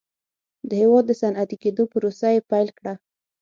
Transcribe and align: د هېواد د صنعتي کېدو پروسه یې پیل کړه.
د 0.69 0.71
هېواد 0.81 1.03
د 1.07 1.11
صنعتي 1.21 1.57
کېدو 1.63 1.83
پروسه 1.91 2.27
یې 2.35 2.41
پیل 2.49 2.67
کړه. 2.77 2.93